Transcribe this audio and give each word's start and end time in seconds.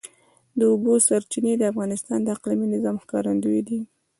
د 0.57 0.59
اوبو 0.71 0.93
سرچینې 1.07 1.53
د 1.57 1.63
افغانستان 1.71 2.19
د 2.23 2.27
اقلیمي 2.35 2.67
نظام 2.75 2.95
ښکارندوی 3.03 3.61
ده. 3.67 3.79